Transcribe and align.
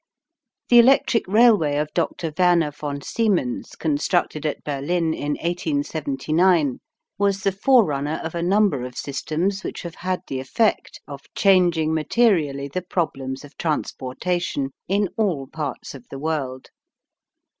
The 0.69 0.79
electric 0.79 1.27
railway 1.27 1.77
of 1.77 1.93
Dr. 1.93 2.33
Werner 2.35 2.71
von 2.71 3.03
Siemens 3.03 3.75
constructed 3.75 4.47
at 4.47 4.63
Berlin 4.63 5.13
in 5.13 5.33
1879 5.33 6.79
was 7.19 7.43
the 7.43 7.51
forerunner 7.51 8.19
of 8.23 8.33
a 8.33 8.41
number 8.41 8.83
of 8.83 8.97
systems 8.97 9.63
which 9.63 9.83
have 9.83 9.93
had 9.93 10.21
the 10.25 10.39
effect 10.39 10.99
of 11.07 11.31
changing 11.35 11.93
materially 11.93 12.67
the 12.67 12.81
problems 12.81 13.45
of 13.45 13.55
transportation 13.59 14.71
in 14.87 15.07
all 15.17 15.45
parts 15.45 15.93
of 15.93 16.07
the 16.09 16.17
world. 16.17 16.69